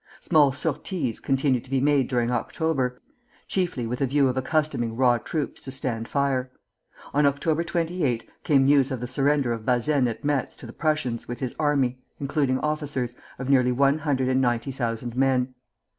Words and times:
Small 0.19 0.51
sorties 0.51 1.19
continued 1.19 1.63
to 1.65 1.69
be 1.69 1.79
made 1.79 2.07
during 2.07 2.31
October, 2.31 2.99
chiefly 3.47 3.85
with 3.85 4.01
a 4.01 4.07
view 4.07 4.27
of 4.27 4.35
accustoming 4.35 4.95
raw 4.97 5.19
troops 5.19 5.61
to 5.61 5.69
stand 5.69 6.07
fire. 6.07 6.49
On 7.13 7.27
October 7.27 7.63
28, 7.63 8.27
came 8.43 8.65
news 8.65 8.89
of 8.89 8.99
the 8.99 9.05
surrender 9.05 9.53
of 9.53 9.63
Bazaine 9.63 10.07
at 10.07 10.23
Metz 10.25 10.55
to 10.55 10.65
the 10.65 10.73
Prussians 10.73 11.27
with 11.27 11.39
his 11.39 11.53
army 11.59 11.99
(including 12.19 12.57
officers) 12.61 13.15
of 13.37 13.47
nearly 13.47 13.71
one 13.71 13.99
hundred 13.99 14.27
and 14.27 14.41
ninety 14.41 14.71
thousand 14.71 15.15
men. 15.15 15.53